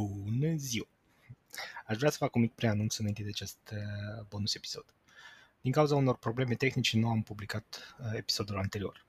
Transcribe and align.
Bună 0.00 0.54
ziua! 0.56 0.88
Aș 1.86 1.96
vrea 1.96 2.10
să 2.10 2.16
fac 2.16 2.34
un 2.34 2.40
mic 2.40 2.54
preanunț 2.54 2.96
înainte 2.96 3.22
de 3.22 3.28
acest 3.28 3.58
uh, 3.72 4.24
bonus 4.28 4.54
episod. 4.54 4.84
Din 5.60 5.72
cauza 5.72 5.94
unor 5.94 6.16
probleme 6.16 6.54
tehnice 6.54 6.98
nu 6.98 7.08
am 7.08 7.22
publicat 7.22 7.96
uh, 7.98 8.10
episodul 8.12 8.56
anterior. 8.56 9.06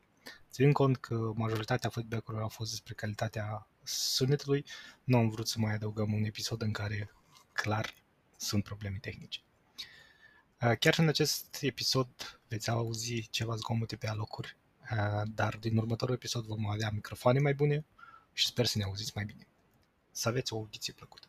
Ținând 0.49 0.73
cont 0.73 0.97
că 0.97 1.31
majoritatea 1.35 1.89
feedback-urilor 1.89 2.43
au 2.43 2.49
fost 2.49 2.69
despre 2.69 2.93
calitatea 2.93 3.67
sunetului, 3.83 4.65
nu 5.03 5.17
am 5.17 5.29
vrut 5.29 5.47
să 5.47 5.59
mai 5.59 5.73
adăugăm 5.73 6.13
un 6.13 6.23
episod 6.23 6.61
în 6.61 6.71
care 6.71 7.11
clar 7.53 7.93
sunt 8.37 8.63
probleme 8.63 8.97
tehnice. 9.01 9.39
Uh, 10.61 10.77
chiar 10.79 10.95
în 10.97 11.07
acest 11.07 11.57
episod 11.61 12.39
veți 12.47 12.69
auzi 12.69 13.27
ceva 13.29 13.55
zgomote 13.55 13.95
pe 13.95 14.07
alocuri, 14.07 14.57
dar 15.25 15.57
din 15.57 15.77
următorul 15.77 16.15
episod 16.15 16.45
vom 16.45 16.67
avea 16.67 16.89
microfoane 16.93 17.39
mai 17.39 17.53
bune 17.53 17.85
și 18.33 18.45
sper 18.45 18.65
să 18.65 18.77
ne 18.77 18.83
auziți 18.83 19.11
mai 19.15 19.25
bine. 19.25 19.45
Să 20.11 20.29
aveți 20.29 20.53
o 20.53 20.57
audiție 20.57 20.93
plăcută. 20.93 21.27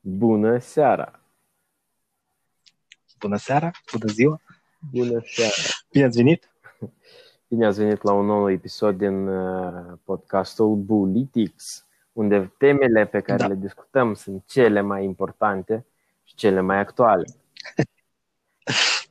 Bună 0.00 0.58
seara! 0.58 1.20
Bună 3.18 3.36
seara, 3.36 3.70
bună 3.92 4.12
ziua! 4.12 4.40
Bună 4.90 5.20
seara! 5.24 5.54
Bine 5.90 6.04
ați 6.04 6.16
venit! 6.16 6.48
Bine 7.48 7.66
ați 7.66 7.78
venit 7.78 8.02
la 8.02 8.12
un 8.12 8.26
nou 8.26 8.50
episod 8.50 8.96
din 8.96 9.28
uh, 9.28 9.98
podcastul 10.04 10.76
Bulitics, 10.76 11.86
unde 12.12 12.54
temele 12.58 13.06
pe 13.06 13.20
care 13.20 13.38
da. 13.38 13.46
le 13.46 13.54
discutăm 13.54 14.14
sunt 14.14 14.42
cele 14.46 14.80
mai 14.80 15.04
importante 15.04 15.86
și 16.24 16.34
cele 16.34 16.60
mai 16.60 16.78
actuale. 16.78 17.26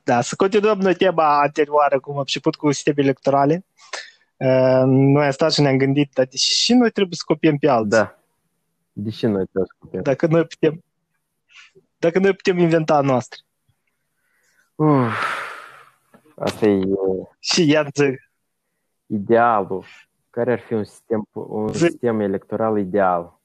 Da, 0.02 0.20
să 0.20 0.34
continuăm 0.36 0.78
noi 0.78 0.94
tema 0.94 1.40
anterioară, 1.40 2.00
cum 2.00 2.12
am 2.12 2.18
început 2.18 2.54
cu 2.54 2.72
sistemele 2.72 3.02
electorale. 3.02 3.64
Uh, 4.38 4.82
noi 4.86 5.24
am 5.24 5.30
stat 5.30 5.52
și 5.52 5.60
ne-am 5.60 5.76
gândit, 5.76 6.12
dar 6.12 6.26
deși 6.26 6.72
noi 6.72 6.90
trebuie 6.90 7.16
să 7.16 7.22
copiem 7.26 7.56
pe 7.56 7.68
alții? 7.68 7.88
Da. 7.88 8.18
Deși 8.92 9.26
noi 9.26 9.44
trebuie 9.44 9.66
să 9.66 9.74
copiem? 9.78 10.02
Dacă 10.02 10.26
noi 10.26 10.44
putem, 10.44 10.84
dacă 11.98 12.18
noi 12.18 12.34
putem 12.34 12.58
inventa 12.58 12.96
a 12.96 13.00
noastră. 13.00 13.40
Uf, 14.74 15.12
asta 16.36 16.66
e... 16.66 16.84
Și 17.38 17.68
iată... 17.68 18.14
Idealul. 19.06 19.84
Care 20.30 20.52
ar 20.52 20.58
fi 20.58 20.72
un 20.72 20.84
sistem, 20.84 21.28
un 21.32 21.72
sistem 21.72 22.20
electoral 22.20 22.78
ideal? 22.78 23.40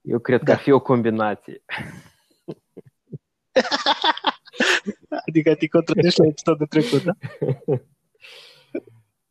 Eu 0.00 0.18
cred 0.18 0.38
da. 0.38 0.44
că 0.44 0.52
ar 0.52 0.58
fi 0.58 0.70
o 0.70 0.80
combinație. 0.80 1.62
adică 5.26 5.54
te 5.54 5.68
contradești 5.68 6.20
la 6.20 6.26
episodul 6.26 6.66
trecut, 6.66 7.02
da? 7.02 7.12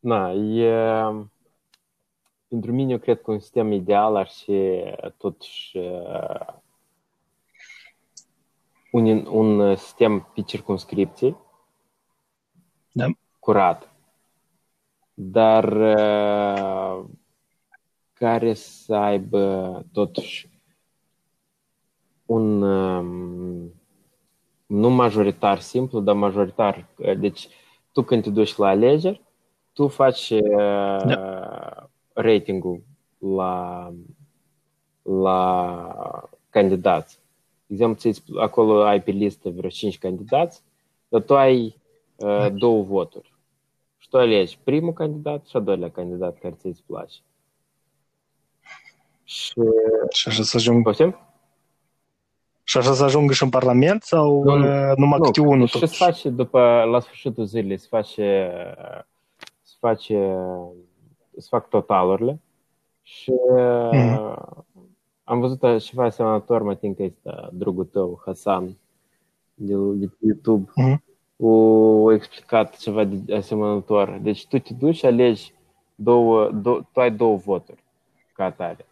Na, 0.00 0.32
e, 0.32 0.70
pentru 2.48 2.72
mine, 2.72 2.92
eu 2.92 2.98
cred 2.98 3.22
că 3.22 3.30
un 3.30 3.38
sistem 3.38 3.72
ideal 3.72 4.16
ar 4.16 4.28
fi 4.28 4.82
totuși 5.16 5.78
un, 8.92 9.26
un 9.26 9.76
sistem 9.76 10.30
pe 10.34 10.42
circunscripții 10.42 11.36
da. 12.92 13.06
curat, 13.38 13.92
dar 15.14 15.64
care 18.12 18.54
să 18.54 18.94
aibă 18.94 19.84
totuși 19.92 20.48
un 22.26 22.58
nu 24.66 24.88
majoritar 24.88 25.60
simplu, 25.60 26.00
dar 26.00 26.14
majoritar. 26.14 26.86
Deci, 27.18 27.48
tu 27.92 28.02
când 28.02 28.22
te 28.22 28.30
duci 28.30 28.56
la 28.56 28.68
alegeri, 28.68 29.22
tu 29.80 29.88
faci 29.88 30.30
uh, 30.30 31.02
da. 31.04 31.88
ratingul 32.12 32.82
la, 33.18 33.92
la 35.02 36.28
candidați. 36.50 37.18
De 37.66 37.74
exemplu, 37.74 38.40
acolo 38.40 38.82
ai 38.82 39.02
pe 39.02 39.10
listă 39.10 39.50
vreo 39.50 39.70
5 39.70 39.98
candidați, 39.98 40.62
dar 41.08 41.22
tu 41.22 41.36
ai 41.36 41.76
uh, 42.16 42.46
două 42.52 42.82
voturi. 42.82 43.34
Și 43.98 44.08
tu 44.08 44.18
alegi 44.18 44.58
primul 44.64 44.92
candidat 44.92 45.46
și 45.46 45.56
a 45.56 45.60
doilea 45.60 45.90
candidat 45.90 46.38
care 46.38 46.54
ți-ți 46.58 46.82
place. 46.86 47.18
Și, 49.24 49.52
și 50.10 50.28
așa 50.28 50.42
să 50.42 50.56
ajung... 50.56 50.82
Poftim? 50.82 51.18
Și 52.62 52.78
așa 52.78 52.92
să 52.92 53.04
ajungă 53.04 53.32
și 53.32 53.42
în 53.42 53.48
Parlament 53.48 54.02
sau 54.02 54.42
nu, 54.42 54.54
uh, 54.54 54.96
numai 54.96 55.18
nu, 55.18 55.24
câte 55.24 55.40
unul? 55.40 55.66
Și 55.66 55.78
se 55.78 55.86
face 55.86 56.28
după, 56.28 56.60
la 56.90 57.00
sfârșitul 57.00 57.44
zilei, 57.44 57.78
se 57.78 57.86
face 57.90 58.52
face, 59.80 60.36
să 61.36 61.46
fac 61.48 61.68
totalurile 61.68 62.40
și 63.02 63.32
mm-hmm. 63.32 64.34
am 65.24 65.40
văzut 65.40 65.78
ceva 65.78 66.04
asemănător, 66.04 66.62
mă 66.62 66.74
tin 66.74 66.94
că 66.94 67.02
este 67.02 67.48
drugul 67.52 67.84
tău, 67.84 68.22
Hasan, 68.24 68.78
de, 69.54 69.74
de 69.74 70.10
YouTube, 70.18 70.70
mm-hmm. 70.70 70.98
o 71.36 72.12
explicat 72.12 72.76
ceva 72.76 73.04
de 73.04 73.34
asemănător. 73.34 74.18
Deci 74.22 74.46
tu 74.46 74.58
te 74.58 74.74
duci 74.74 74.96
și 74.96 75.06
alegi 75.06 75.54
două, 75.94 76.50
două, 76.50 76.80
tu 76.92 77.00
ai 77.00 77.10
două 77.10 77.36
voturi 77.36 77.84
ca 78.32 78.44
atare. 78.44 78.86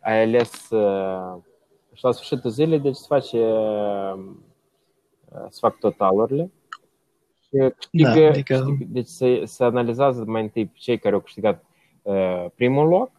Ai 0.00 0.22
ales 0.22 0.70
uh, 0.70 1.42
și 1.92 2.04
la 2.04 2.12
sfârșitul 2.12 2.50
zilei, 2.50 2.80
deci 2.80 2.94
se 2.94 3.04
face 3.08 3.52
uh, 3.52 4.24
să 5.48 5.58
fac 5.60 5.78
totalurile 5.78 6.42
și 6.42 6.57
câștigă, 7.50 8.20
da, 8.20 8.28
adică... 8.28 8.54
câștigă, 8.54 8.84
deci 8.88 9.06
se, 9.06 9.44
se 9.44 9.64
analizează 9.64 10.24
mai 10.26 10.42
întâi 10.42 10.70
cei 10.74 10.98
care 10.98 11.14
au 11.14 11.20
câștigat 11.20 11.64
uh, 12.02 12.46
primul 12.54 12.88
loc. 12.88 13.10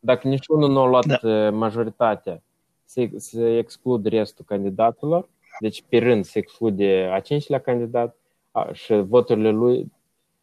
Dacă 0.00 0.28
niciunul 0.28 0.70
nu 0.70 0.80
a 0.80 0.88
luat 0.88 1.06
da. 1.06 1.18
Uh, 1.22 1.52
majoritatea, 1.52 2.42
se, 2.84 3.10
se 3.16 3.58
exclud 3.58 4.06
restul 4.06 4.44
candidatelor. 4.44 5.28
Deci 5.60 5.82
pe 5.88 5.98
rând 5.98 6.24
se 6.24 6.38
exclude 6.38 7.10
a 7.12 7.20
cincilea 7.20 7.60
candidat 7.60 8.16
a, 8.50 8.72
și 8.72 8.94
voturile 8.94 9.50
lui 9.50 9.92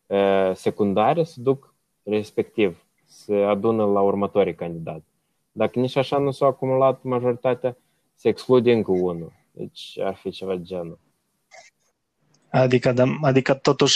uh, 0.08 0.52
secundare 0.54 1.24
se 1.24 1.42
duc 1.42 1.74
respectiv, 2.04 2.86
se 3.06 3.36
adună 3.36 3.86
la 3.86 4.02
următorii 4.02 4.56
candidați. 4.56 5.06
Dacă 5.52 5.80
nici 5.80 5.96
așa 5.96 6.18
nu 6.18 6.32
s-a 6.32 6.46
acumulat 6.46 7.04
majoritatea, 7.04 7.78
se 8.16 8.28
exclude 8.28 8.72
încă 8.72 8.92
unul. 8.92 9.32
Deci 9.52 10.00
ar 10.00 10.16
fi 10.16 10.30
ceva 10.30 10.56
genul. 10.56 11.00
Adică, 12.52 12.92
da, 12.92 13.04
adică 13.22 13.54
totuși 13.54 13.96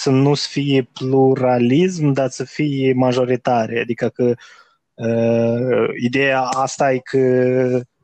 să 0.00 0.10
nu 0.10 0.34
fie 0.34 0.88
pluralism, 0.92 2.12
dar 2.12 2.28
să 2.28 2.44
fie 2.44 2.92
majoritare. 2.92 3.80
Adică 3.80 4.08
că 4.08 4.34
uh, 4.94 5.88
ideea 6.02 6.40
asta 6.40 6.92
e 6.92 6.98
că 6.98 7.18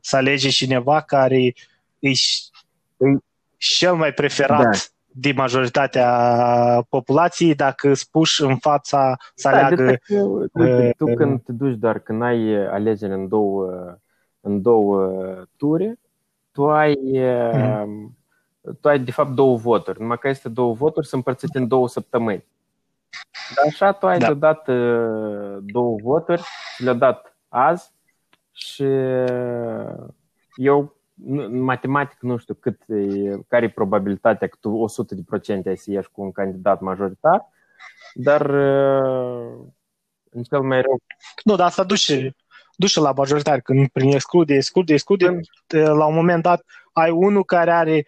să 0.01 0.17
alege 0.17 0.49
cineva 0.49 1.01
care 1.01 1.41
e, 1.41 1.55
e 1.99 2.11
cel 3.57 3.95
mai 3.95 4.13
preferat 4.13 4.63
da. 4.63 4.79
de 5.07 5.33
majoritatea 5.33 6.11
populației 6.89 7.55
dacă 7.55 7.95
spuși 7.95 8.43
în 8.43 8.57
fața 8.57 9.17
să 9.35 9.49
da, 9.49 9.57
aleagă... 9.57 9.99
Că, 10.03 10.15
uite, 10.53 10.95
tu 10.97 11.09
uh, 11.09 11.17
când 11.17 11.43
te 11.43 11.53
duci 11.53 11.77
doar 11.77 11.99
când 11.99 12.23
ai 12.23 12.67
alegeri 12.71 13.13
în 13.13 13.29
două, 13.29 13.99
în 14.41 14.63
două 14.63 15.13
ture, 15.57 15.99
tu 16.53 16.71
ai... 16.71 16.95
Uh-huh 16.95 18.17
tu 18.81 18.89
ai 18.89 18.99
de 18.99 19.11
fapt 19.11 19.31
două 19.31 19.57
voturi, 19.57 20.01
numai 20.01 20.19
că 20.19 20.29
este 20.29 20.49
două 20.49 20.75
voturi 20.75 21.07
sunt 21.07 21.27
împărțite 21.27 21.59
în 21.59 21.69
două 21.69 21.89
săptămâni. 21.89 22.45
Dar 23.55 23.65
așa 23.67 23.93
tu 23.93 24.07
ai 24.07 24.19
da. 24.19 24.35
dat 24.35 24.69
uh, 24.69 25.57
două 25.61 25.97
voturi, 26.03 26.43
le-a 26.79 26.93
dat 26.93 27.37
azi 27.49 27.93
și 28.53 28.83
uh, 28.83 30.07
eu 30.55 30.97
matematic 31.51 32.21
nu 32.21 32.37
știu 32.37 32.55
cât 32.55 32.83
care 33.49 33.65
e 33.65 33.71
probabilitatea 33.71 34.49
că 34.49 34.57
tu 34.61 34.87
100% 35.61 35.67
ai 35.67 35.77
să 35.77 35.91
ieși 35.91 36.11
cu 36.13 36.23
un 36.23 36.33
candidat 36.33 36.81
majoritar, 36.81 37.49
dar 38.15 38.41
uh, 38.41 39.59
în 40.31 40.43
cel 40.43 40.61
mai 40.61 40.81
rău... 40.81 41.01
Nu, 41.45 41.57
dar 41.57 41.67
asta 41.67 41.85
duce, 41.85 42.35
duce 42.77 43.01
la 43.01 43.13
majoritar, 43.13 43.61
când 43.61 43.89
prin 43.89 44.13
exclude, 44.13 44.55
exclude, 44.55 44.93
exclude, 44.93 45.41
la 45.69 46.07
un 46.07 46.15
moment 46.15 46.43
dat 46.43 46.65
ai 46.93 47.11
unul 47.11 47.45
care 47.45 47.73
are 47.73 48.07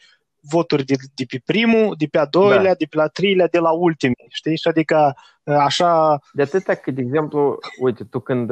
voturi 0.51 0.85
de, 0.85 0.95
de 1.15 1.25
pe 1.29 1.41
primul, 1.45 1.95
de 1.99 2.07
pe 2.11 2.19
a 2.19 2.27
doilea, 2.27 2.63
da. 2.63 2.75
de 2.79 2.87
pe 2.91 2.97
la 2.97 3.07
treilea, 3.07 3.47
de 3.47 3.59
la 3.59 3.71
ultimii, 3.71 4.27
știi? 4.29 4.57
Și 4.57 4.69
adică 4.69 5.15
așa... 5.45 6.19
De 6.33 6.43
atâta 6.43 6.75
că, 6.75 6.91
de 6.91 7.01
exemplu, 7.01 7.59
uite, 7.81 8.05
tu 8.05 8.19
când, 8.21 8.51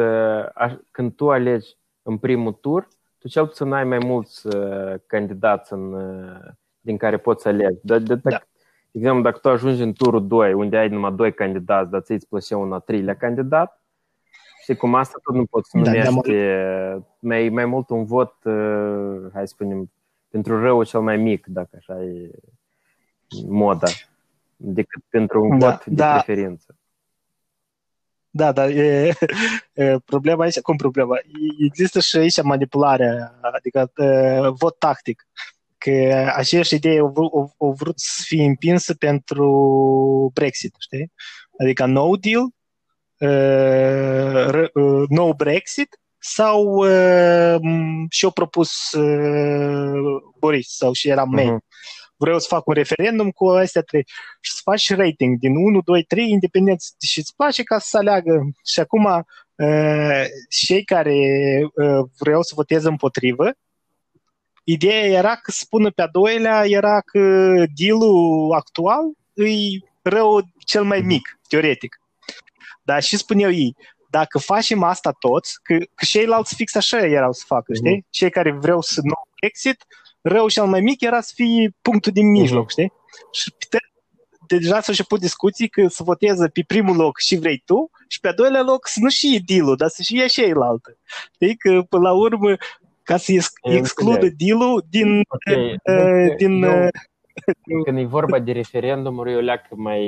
a, 0.55 0.81
când 0.91 1.15
tu 1.15 1.31
alegi 1.31 1.77
în 2.03 2.17
primul 2.17 2.53
tur, 2.53 2.89
tu 3.19 3.29
cel 3.29 3.47
puțin 3.47 3.73
ai 3.73 3.85
mai 3.85 3.99
mulți 3.99 4.47
uh, 4.47 4.95
candidați 5.07 5.73
în, 5.73 5.93
uh, 5.93 6.51
din 6.81 6.97
care 6.97 7.17
poți 7.17 7.43
să 7.43 7.49
alegi. 7.49 7.79
De, 7.83 7.99
de, 7.99 8.15
da. 8.15 8.31
de 8.31 8.39
exemplu, 8.93 9.23
dacă 9.23 9.39
tu 9.39 9.49
ajungi 9.49 9.83
în 9.83 9.93
turul 9.93 10.27
2, 10.27 10.53
unde 10.53 10.77
ai 10.77 10.89
numai 10.89 11.13
doi 11.13 11.35
candidați, 11.35 11.91
dar 11.91 12.01
ți-ți 12.01 12.29
plăcea 12.29 12.57
un 12.57 12.73
a 12.73 12.79
treilea 12.79 13.17
candidat, 13.17 13.83
și 14.65 14.75
cum 14.75 14.95
asta 14.95 15.19
tot 15.23 15.35
nu 15.35 15.45
poți 15.45 15.71
să 15.71 15.79
da, 15.79 15.91
numești 15.91 16.33
da, 16.33 17.07
mai, 17.19 17.49
mai 17.49 17.65
mult 17.65 17.89
un 17.89 18.05
vot, 18.05 18.35
uh, 18.45 19.31
hai 19.33 19.47
să 19.47 19.53
spunem, 19.55 19.91
pentru 20.29 20.61
rău 20.61 20.85
cel 20.85 21.01
mai 21.01 21.17
mic, 21.17 21.47
dacă 21.47 21.69
așa 21.77 22.03
e 22.03 22.31
moda, 23.47 23.89
decât 24.57 25.03
pentru 25.09 25.43
un 25.45 25.59
da, 25.59 25.71
vot 25.71 25.85
de 25.85 25.95
da. 25.95 26.13
preferință. 26.13 26.77
Da, 28.31 28.53
dar 28.53 28.69
e, 28.69 29.13
e, 29.73 29.99
problema 30.05 30.45
aici, 30.45 30.61
cum 30.61 30.77
problema? 30.77 31.17
Există 31.67 32.01
și 32.01 32.17
aici 32.17 32.43
manipularea, 32.43 33.39
adică 33.41 33.93
e, 33.97 34.39
vot 34.49 34.79
tactic. 34.79 35.27
Că 35.79 35.91
aceeași 36.35 36.75
idee 36.75 36.99
au, 36.99 37.13
au, 37.17 37.55
au 37.59 37.73
vrut 37.73 37.99
să 37.99 38.23
fie 38.25 38.45
împinsă 38.45 38.95
pentru 38.95 40.31
Brexit, 40.35 40.75
știi? 40.79 41.13
Adică 41.59 41.87
no 41.87 42.17
deal, 42.17 42.45
e, 43.19 44.71
no 45.09 45.33
Brexit 45.33 45.99
sau 46.35 46.65
uh, 46.65 47.61
și-au 48.11 48.31
propus 48.31 48.93
uh, 48.93 50.23
Boris 50.39 50.69
sau 50.77 50.93
și 50.93 51.09
era 51.09 51.25
May. 51.25 51.45
Uh-huh. 51.45 51.67
Vreau 52.17 52.39
să 52.39 52.47
fac 52.49 52.67
un 52.67 52.75
referendum 52.75 53.31
cu 53.31 53.49
astea 53.49 53.83
trei 53.83 54.05
și 54.41 54.53
să 54.53 54.61
faci 54.65 54.95
rating 54.95 55.39
din 55.39 55.57
1, 55.57 55.81
2, 55.81 56.03
3 56.03 56.31
independent 56.31 56.81
și 57.07 57.19
îți 57.19 57.35
place 57.37 57.63
ca 57.63 57.79
să 57.79 57.97
aleagă. 57.97 58.51
Și 58.65 58.81
acum 58.81 59.05
uh, 59.05 60.25
cei 60.49 60.85
care 60.85 61.17
uh, 61.63 62.09
vreau 62.19 62.43
să 62.43 62.53
voteze 62.55 62.89
împotrivă, 62.89 63.53
ideea 64.65 65.05
era 65.05 65.35
că 65.35 65.51
spună 65.51 65.91
pe 65.91 66.03
a 66.03 66.07
doilea 66.07 66.65
era 66.67 67.01
că 67.01 67.19
deal 67.77 68.01
actual 68.57 69.05
e 69.35 69.79
rău 70.03 70.41
cel 70.67 70.85
mai 70.85 71.01
mic, 71.01 71.39
teoretic. 71.49 72.01
Dar 72.83 73.03
și 73.03 73.17
spuneau 73.17 73.51
ei, 73.51 73.77
dacă 74.11 74.39
facem 74.39 74.83
asta 74.83 75.13
toți, 75.19 75.63
că, 75.63 75.77
că 75.95 76.05
ceilalți 76.05 76.55
fix 76.55 76.75
așa 76.75 76.99
erau 76.99 77.33
să 77.33 77.45
facă, 77.47 77.75
știi? 77.75 77.97
Uh-huh. 77.97 78.11
Cei 78.11 78.31
care 78.31 78.53
vreau 78.53 78.81
să 78.81 79.01
nu 79.03 79.15
exit, 79.41 79.85
rău 80.21 80.49
cel 80.49 80.65
mai 80.65 80.81
mic 80.81 81.01
era 81.01 81.21
să 81.21 81.33
fie 81.35 81.75
punctul 81.83 82.13
din 82.13 82.31
mijloc, 82.31 82.65
uh-huh. 82.65 82.71
știi? 82.71 82.93
Și 83.33 83.53
pe 83.69 83.79
deja 84.57 84.75
s-au 84.75 84.85
început 84.87 85.21
discuții 85.21 85.69
că 85.69 85.87
să 85.89 86.03
voteze 86.03 86.49
pe 86.49 86.65
primul 86.67 86.97
loc 86.97 87.19
și 87.19 87.39
vrei 87.39 87.63
tu 87.65 87.91
și 88.09 88.21
pe 88.21 88.29
a 88.29 88.33
doilea 88.33 88.63
loc 88.63 88.87
să 88.87 88.99
nu 89.01 89.09
și 89.09 89.43
deal 89.47 89.77
dar 89.77 89.89
să 89.89 90.03
fie 90.05 90.27
ceilaltă. 90.27 90.99
Știi? 91.35 91.57
Că 91.57 91.83
până 91.89 92.03
la 92.03 92.13
urmă 92.13 92.57
ca 93.03 93.17
să 93.17 93.33
excludă 93.63 94.29
deal 94.37 94.85
din... 94.91 95.23
Okay. 95.29 95.77
Uh, 95.85 96.37
din 96.37 96.63
eu, 96.63 96.85
uh, 96.85 97.85
când 97.85 97.99
e 97.99 98.05
vorba 98.05 98.39
de 98.39 98.53
referendumuri, 98.53 99.33
eu 99.33 99.41
leac 99.41 99.65
mai 99.71 100.03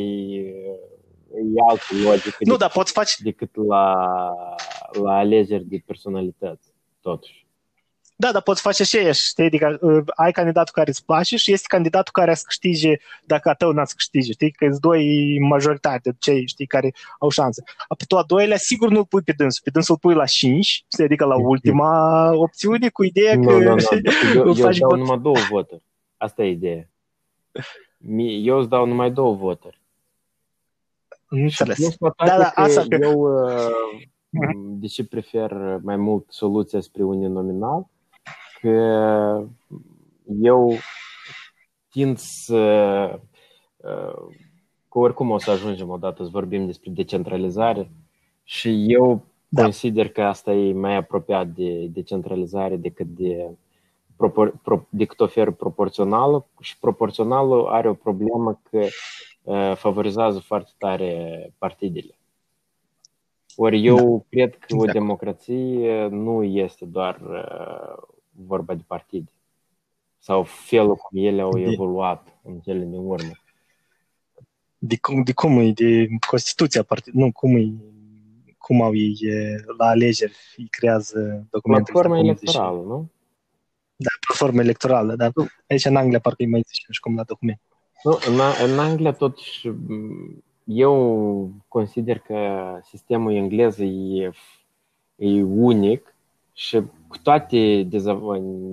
e 1.34 1.60
altă 1.68 1.84
logică 2.02 2.36
nu, 2.40 2.56
dar 2.56 2.70
poți 2.70 2.92
face... 2.92 3.14
decât 3.22 3.56
la, 3.66 4.08
la 5.02 5.12
alegeri 5.12 5.64
de 5.64 5.82
personalități, 5.86 6.68
totuși. 7.00 7.40
Da, 8.16 8.32
dar 8.32 8.42
poți 8.42 8.60
face 8.60 8.82
aceeași, 8.82 9.26
știi? 9.26 9.44
Adică 9.44 9.78
uh, 9.80 10.04
ai 10.16 10.32
candidatul 10.32 10.72
care 10.74 10.90
îți 10.90 11.04
place 11.04 11.36
și 11.36 11.52
este 11.52 11.66
candidatul 11.68 12.12
care 12.12 12.34
să 12.34 12.42
câștige 12.46 12.96
dacă 13.24 13.48
a 13.48 13.54
tău 13.54 13.72
n-ați 13.72 13.96
câștige, 13.96 14.32
știi? 14.32 14.50
Că 14.50 14.66
sunt 14.68 14.80
doi 14.80 15.38
majoritate, 15.48 16.16
cei, 16.18 16.46
știi, 16.46 16.66
care 16.66 16.94
au 17.18 17.28
șanse. 17.28 17.62
Pe 17.98 18.04
tu 18.08 18.16
a 18.16 18.22
doilea, 18.26 18.56
sigur 18.56 18.90
nu-l 18.90 19.04
pui 19.04 19.22
pe 19.22 19.32
dânsul. 19.32 19.62
Pe 19.64 19.70
dânsul 19.70 19.94
îl 19.94 20.00
pui 20.10 20.18
la 20.18 20.24
5, 20.24 20.84
știi? 20.92 21.04
Adică 21.04 21.24
la 21.24 21.36
ultima 21.36 22.30
opțiune 22.34 22.88
cu 22.88 23.04
ideea 23.04 23.32
că... 23.32 23.38
Nu, 23.38 23.58
nu, 23.58 23.74
nu. 23.74 23.80
Eu, 24.34 24.54
eu 24.56 24.66
îți 24.68 24.78
dau 24.78 24.96
numai 24.96 25.18
două 25.18 25.36
voturi. 25.50 25.82
Asta 26.16 26.42
e 26.42 26.50
ideea. 26.50 26.88
Eu 28.42 28.58
îți 28.58 28.68
dau 28.68 28.86
numai 28.86 29.10
două 29.10 29.34
voturi. 29.34 29.79
Înțeles. 31.30 31.96
Da, 31.98 32.12
da, 32.16 32.52
asta 32.54 32.84
că... 32.88 32.98
Eu 33.00 33.20
uh, 33.20 33.70
de 34.80 34.86
ce 34.86 35.04
prefer 35.04 35.52
mai 35.82 35.96
mult 35.96 36.24
soluția 36.28 36.80
spre 36.80 37.02
uninominal? 37.02 37.86
Că 38.60 39.44
eu 40.40 40.76
tind 41.88 42.18
să 42.18 42.56
uh, 43.76 44.34
că 44.88 44.98
oricum 44.98 45.30
o 45.30 45.38
să 45.38 45.50
ajungem 45.50 45.88
odată 45.88 46.22
să 46.22 46.28
vorbim 46.32 46.66
despre 46.66 46.90
decentralizare 46.90 47.90
și 48.44 48.92
eu 48.92 49.24
da. 49.48 49.62
consider 49.62 50.08
că 50.08 50.22
asta 50.22 50.52
e 50.52 50.72
mai 50.72 50.96
apropiat 50.96 51.46
de 51.46 51.86
decentralizare 51.86 52.76
decât 52.76 53.06
de 53.06 53.50
propor, 54.16 54.54
pro, 54.62 54.86
decât 54.88 55.20
oferă 55.20 55.50
proporțională 55.50 56.46
și 56.60 56.78
proporționalul 56.78 57.66
are 57.66 57.88
o 57.88 57.94
problemă 57.94 58.60
că 58.70 58.86
favorizează 59.74 60.38
foarte 60.38 60.70
tare 60.78 61.52
partidele. 61.58 62.18
Ori 63.56 63.84
eu 63.86 64.16
da. 64.16 64.24
cred 64.28 64.50
că 64.58 64.66
exact. 64.68 64.88
o 64.88 64.92
democrație 64.92 66.06
nu 66.06 66.42
este 66.42 66.84
doar 66.84 67.20
vorba 68.30 68.74
de 68.74 68.82
partide 68.86 69.32
sau 70.18 70.42
felul 70.42 70.96
cum 70.96 71.18
ele 71.24 71.40
au 71.40 71.58
evoluat 71.58 72.38
în 72.42 72.60
cele 72.60 72.84
din 72.84 72.98
urmă. 72.98 73.32
De 74.78 74.98
cum, 74.98 75.22
de 75.22 75.32
cum 75.32 75.58
e, 75.58 75.70
de 75.70 76.08
Constituția 76.28 76.82
partidului, 76.82 77.24
nu, 77.24 77.32
cum 77.32 77.56
e, 77.56 77.74
cum 78.58 78.82
au 78.82 78.94
ei 78.94 79.16
la 79.78 79.86
alegeri, 79.86 80.36
îi 80.56 80.66
creează 80.70 81.46
documente. 81.50 81.92
Platforma 81.92 82.18
electorală, 82.18 82.82
nu? 82.82 83.10
Da, 83.96 84.08
platforma 84.26 84.60
electorală, 84.60 85.16
dar 85.16 85.32
aici 85.68 85.84
în 85.84 85.96
Anglia 85.96 86.20
parcă 86.20 86.42
e 86.42 86.46
mai 86.46 86.62
zice 86.66 86.86
și 86.90 87.00
cum 87.00 87.14
la 87.14 87.22
documente. 87.22 87.62
Nu, 88.02 88.18
în, 88.28 88.40
în 88.70 88.78
Anglia 88.78 89.12
totuși 89.12 89.70
eu 90.64 91.50
consider 91.68 92.18
că 92.18 92.78
sistemul 92.82 93.34
englez 93.34 93.78
e, 93.78 94.30
e 95.16 95.42
unic 95.42 96.14
și 96.52 96.80
cu 97.08 97.18
toate 97.22 97.88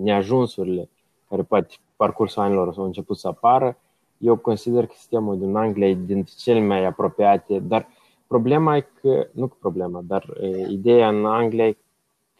neajunsurile 0.01 0.89
care 1.29 1.43
poate 1.43 1.75
parcursul 1.95 2.41
anilor 2.41 2.73
s-au 2.73 2.85
început 2.85 3.17
să 3.17 3.27
apară, 3.27 3.77
eu 4.17 4.37
consider 4.37 4.85
că 4.85 4.93
sistemul 4.95 5.37
din 5.37 5.55
Anglia 5.55 5.87
e 5.87 5.93
dintre 5.93 6.33
cele 6.37 6.59
mai 6.59 6.85
apropiate, 6.85 7.59
dar 7.59 7.87
problema 8.27 8.75
e 8.75 8.87
că, 9.01 9.27
nu 9.31 9.47
cu 9.47 9.57
problema, 9.59 10.01
dar 10.03 10.37
e, 10.41 10.67
ideea 10.69 11.09
în 11.09 11.25
Anglia 11.25 11.77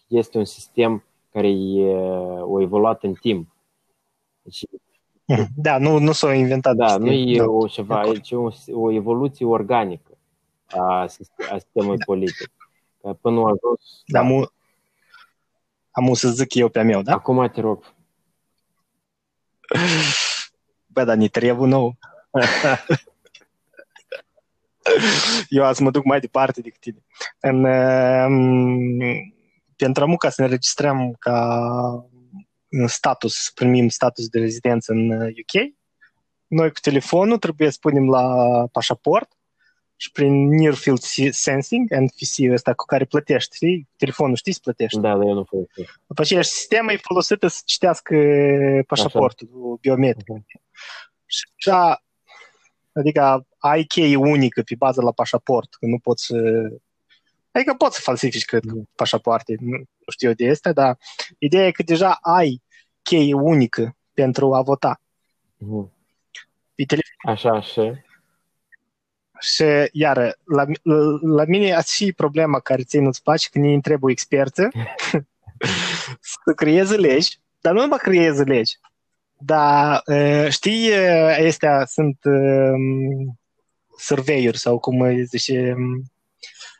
este 0.08 0.38
un 0.38 0.46
sistem 0.46 1.04
care 1.32 1.48
e, 1.50 1.96
o 2.42 2.62
evoluat 2.62 3.04
în 3.04 3.14
timp. 3.14 3.48
Deci 4.42 4.64
Da, 5.56 5.78
nu, 5.78 6.00
nu 6.00 6.12
s-a 6.12 6.34
inventat. 6.34 6.76
Da, 6.76 6.98
nu 6.98 7.12
e 7.12 7.38
da. 7.38 7.44
o 7.44 7.68
ceva, 7.68 8.18
ci 8.22 8.32
o, 8.32 8.50
o 8.72 8.92
evoluție 8.92 9.46
organică 9.46 10.18
a, 10.68 11.08
sistemului 11.08 11.98
politic. 12.06 12.52
Până 13.22 13.40
a 13.40 13.44
ajuns... 13.44 14.02
Da, 14.06 14.22
da. 14.22 14.26
Am, 14.26 14.52
am 15.92 16.14
să 16.14 16.30
zic 16.30 16.54
eu 16.54 16.70
pe 16.70 16.82
meu, 16.82 17.02
da? 17.02 17.14
Acum 17.14 17.50
te 17.54 17.62
rog. 17.62 17.84
Bă, 20.94 21.04
dar 21.04 21.16
ne 21.16 21.28
trebuie 21.28 21.68
nou. 21.68 21.98
eu 25.50 25.64
azi 25.64 25.82
mă 25.82 25.92
duc 25.92 26.04
mai 26.04 26.20
departe 26.20 26.62
decât 26.62 26.80
tine. 26.80 27.04
În, 27.40 27.64
um, 27.64 29.34
pentru 29.76 30.16
ca 30.16 30.30
să 30.30 30.42
ne 30.42 30.48
registrăm 30.48 31.16
ca 31.20 31.70
status, 32.86 33.52
primim 33.54 33.90
status 33.90 34.28
de 34.28 34.40
rezidență 34.40 34.92
în 34.92 35.12
UK. 35.12 35.54
Uh, 35.54 35.72
Noi 36.48 36.72
cu 36.72 36.80
telefonul 36.82 37.38
trebuie 37.38 37.70
să 37.70 37.78
punem 37.82 38.10
la 38.10 38.26
pașaport 38.72 39.32
și 39.96 40.12
prin 40.12 40.48
Near 40.48 40.74
Field 40.74 41.00
Sensing, 41.32 41.90
NFC 41.90 42.52
ăsta 42.52 42.74
cu 42.74 42.86
care 42.86 43.06
plătești, 43.06 43.56
știi? 43.56 43.88
Telefonul 43.96 44.36
știi 44.36 44.54
să 44.54 44.60
plătești. 44.64 45.00
Da, 45.00 45.18
da, 45.18 45.26
eu 45.26 45.34
nu 45.34 45.44
folosesc. 45.44 46.00
După 46.08 46.22
aceea 46.22 46.42
sistemul 46.42 46.92
e 46.92 46.98
folosită 46.98 47.48
să 47.48 47.62
citească 47.66 48.16
pașaportul 48.88 49.48
Așa. 49.52 49.78
biometric. 49.82 50.38
Uh-huh. 50.38 50.62
Și 51.26 51.44
așa, 51.58 52.04
adică 52.92 53.48
ai 53.58 53.84
cheie 53.84 54.16
unică 54.16 54.62
pe 54.62 54.76
bază 54.78 55.02
la 55.02 55.12
pașaport, 55.12 55.74
că 55.74 55.86
nu 55.86 56.00
poți 56.00 56.34
Adică 57.58 57.74
poți 57.74 57.96
să 57.96 58.02
falsifici, 58.02 58.46
cred, 58.46 58.64
mm. 58.64 58.90
pașapoarte, 58.96 59.56
nu 59.60 59.86
știu 60.12 60.28
eu 60.28 60.34
de 60.34 60.46
este, 60.46 60.72
dar 60.72 60.98
ideea 61.38 61.66
e 61.66 61.72
că 61.72 61.84
deja 61.84 62.18
ai 62.22 62.62
cheie 63.08 63.34
unică 63.34 63.96
pentru 64.14 64.54
a 64.54 64.62
vota. 64.62 65.02
Mm. 65.58 65.92
Pe 66.76 66.84
telefon. 66.84 67.32
Așa, 67.32 67.50
așa. 67.50 68.02
Și, 69.40 69.64
iară, 69.92 70.36
la, 70.44 70.66
la 71.22 71.44
mine 71.48 71.74
ați 71.74 71.96
și 71.96 72.14
problema 72.14 72.60
care 72.60 72.84
ți 72.84 73.00
nu-ți 73.00 73.24
place, 73.24 73.50
că 73.52 73.60
ne 73.60 73.80
trebuie 73.80 74.12
experță 74.12 74.70
să 76.44 76.54
creeze 76.56 76.96
legi, 76.96 77.40
dar 77.62 77.74
nu 77.74 77.82
numai 77.82 77.98
creeze 77.98 78.44
legi, 78.44 78.78
dar 79.38 80.04
știi, 80.50 80.94
astea 81.48 81.86
sunt 81.86 82.18
um, 82.24 83.40
surveyuri 83.98 84.58
sau 84.58 84.80
cum 84.80 85.24
zice, 85.24 85.76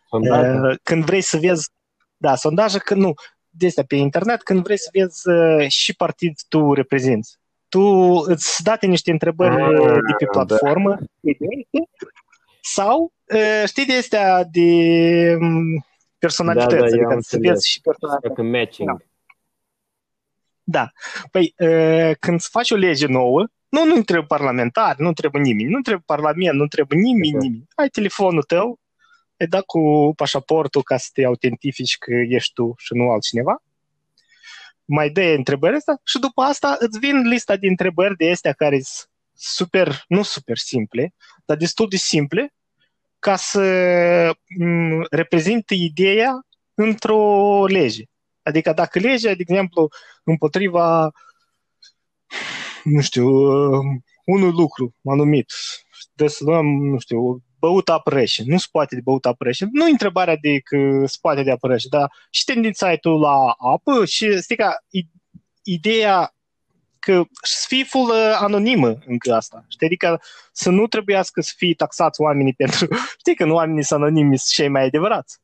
Sondaje. 0.10 0.80
Când 0.84 1.06
vrei 1.06 1.22
să 1.22 1.38
vezi, 1.38 1.70
da, 2.18 2.36
sondaje, 2.36 2.78
când 2.78 3.02
nu, 3.02 3.14
de 3.58 3.84
pe 3.88 3.96
internet, 3.96 4.44
când 4.44 4.64
vrei 4.64 4.78
să 4.78 4.90
vezi 4.94 5.22
și 5.68 5.96
partid 5.96 6.40
tu 6.48 6.74
reprezinți. 6.74 7.38
Tu 7.70 7.82
îți 8.26 8.64
date 8.64 8.86
niște 8.86 9.12
întrebări 9.12 9.62
ah, 9.62 9.94
de 9.94 10.14
pe 10.18 10.26
platformă, 10.26 10.98
da. 11.20 11.80
sau 12.62 13.14
știi 13.66 13.86
de 13.86 13.94
astea 13.94 14.44
de 14.44 14.70
personalități, 16.18 16.76
da, 16.76 16.80
da, 16.80 16.86
adică 16.86 17.18
să 17.20 17.38
vezi 17.42 17.70
și 17.70 17.82
personalități. 17.82 18.42
matching. 18.42 18.90
Da. 18.90 18.98
Da. 20.70 20.92
Păi, 21.32 21.54
când 22.20 22.38
îți 22.38 22.50
faci 22.50 22.72
o 22.72 22.76
lege 22.76 23.08
nouă, 23.08 23.48
nu, 23.70 23.86
nu 23.86 24.02
trebuie 24.02 24.26
parlamentar, 24.28 24.96
nu 24.98 25.14
trebuie 25.14 25.42
nimeni, 25.42 25.70
nu 25.70 25.80
trebuie 25.80 26.04
parlament, 26.06 26.58
nu 26.58 26.68
trebuie 26.68 27.00
nimeni, 27.00 27.38
nimeni. 27.38 27.68
Ai 27.76 27.88
telefonul 27.88 28.44
tău, 28.44 28.80
ai 29.38 29.48
dat 29.48 29.64
cu 29.66 30.14
pașaportul 30.16 30.84
ca 30.84 30.98
să 30.98 31.10
te 31.14 31.26
autentifici 31.26 31.98
că 31.98 32.14
ești 32.30 32.54
tu 32.54 32.74
și 32.78 32.94
nu 32.94 33.10
altcineva, 33.10 33.64
mai 34.86 35.10
dai 35.10 35.36
întrebări 35.36 35.76
asta 35.76 36.00
și 36.04 36.20
după 36.20 36.42
asta 36.42 36.76
îți 36.80 37.00
vin 37.00 37.28
lista 37.28 37.56
de 37.56 37.68
întrebări 37.68 38.16
de 38.16 38.32
astea 38.32 38.54
care 38.54 38.80
sunt 38.82 39.10
super, 39.34 40.04
nu 40.08 40.24
super 40.24 40.58
simple, 40.58 41.14
dar 41.46 41.58
destul 41.58 41.88
de 41.90 41.96
simple, 41.96 42.54
ca 43.20 43.36
să 43.36 44.36
reprezinte 45.10 45.74
ideea 45.74 46.46
într-o 46.74 47.66
lege. 47.66 48.04
Adică 48.44 48.74
dacă 48.74 49.00
legea, 49.00 49.34
de 49.34 49.42
exemplu, 49.48 49.90
împotriva, 50.24 51.12
nu 52.84 53.02
știu, 53.02 53.28
unui 54.26 54.52
lucru 54.52 54.96
anumit, 55.06 55.52
de 56.14 56.28
să 56.28 56.44
luăm, 56.44 56.66
nu 56.66 57.00
știu, 57.00 57.44
băut 57.60 57.90
apă 57.90 58.10
rece, 58.10 58.44
nu 58.46 58.58
se 58.58 58.68
poate 58.72 58.96
de 58.96 59.02
băut 59.04 59.26
apă 59.26 59.44
rece. 59.44 59.68
Nu 59.72 59.86
întrebarea 59.86 60.36
de 60.36 60.60
că 60.60 61.04
se 61.06 61.18
poate 61.22 61.44
de 61.44 61.52
apă 61.52 61.68
rece, 61.68 61.88
dar 61.88 62.12
și 62.30 62.44
tendința 62.44 62.88
ai 62.88 62.98
tu 62.98 63.10
la 63.10 63.56
apă 63.58 64.06
și 64.06 64.42
știi 64.42 64.56
ca 64.56 64.76
ideea 65.64 66.32
că 67.00 67.24
să 67.42 67.66
fie 67.68 67.84
full 67.84 68.10
uh, 68.10 68.38
anonimă 68.40 68.98
încă 69.06 69.34
asta. 69.34 69.66
Știi? 69.68 69.86
Adică 69.86 70.22
să 70.52 70.70
nu 70.70 70.88
trebuiască 70.88 71.42
să 71.42 71.54
fie 71.56 71.74
taxați 71.74 72.22
oamenii 72.22 72.54
pentru... 72.64 72.88
Știi 73.18 73.36
că 73.36 73.46
nu 73.46 73.54
oamenii 73.54 73.84
sunt 73.84 74.02
anonimi 74.02 74.38
sunt 74.38 74.54
cei 74.54 74.68
mai 74.68 74.84
adevărați. 74.84 75.40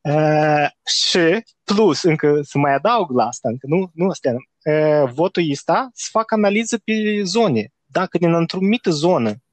Uh, 0.00 0.66
și 0.86 1.42
plus, 1.64 2.02
încă 2.02 2.40
să 2.42 2.58
mai 2.58 2.74
adaug 2.74 3.10
la 3.10 3.26
asta, 3.26 3.48
încă 3.48 3.66
nu, 3.68 3.90
nu 3.94 4.08
astea, 4.08 4.32
uh, 4.32 5.10
votul 5.12 5.50
ăsta 5.50 5.90
să 5.92 6.08
fac 6.10 6.32
analiză 6.32 6.78
pe 6.78 7.20
zone. 7.22 7.72
Dacă 7.84 8.18
din 8.18 8.34
într-o 8.34 8.58
mică 8.60 8.90
zonă 8.90 9.43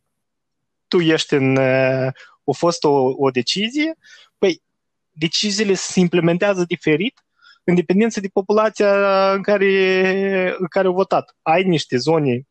tu 0.92 1.00
ești 1.00 1.34
în... 1.34 1.56
Uh, 1.56 2.10
a 2.46 2.52
fost 2.58 2.84
o, 2.84 3.14
o 3.18 3.30
decizie, 3.30 3.94
păi 4.38 4.62
deciziile 5.12 5.74
se 5.74 6.00
implementează 6.00 6.64
diferit 6.68 7.20
în 7.64 7.76
dependență 7.76 8.20
de 8.20 8.28
populația 8.34 9.34
în 9.34 9.42
care, 9.42 10.56
în 10.58 10.68
care 10.70 10.88
au 10.88 10.94
votat. 10.94 11.36
Ai 11.42 11.64
niște 11.64 11.98
zone 11.98 12.42